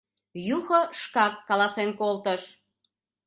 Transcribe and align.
Юхо 0.55 0.79
шкак 0.99 1.33
каласен 1.47 1.89
колтыш: 1.99 2.41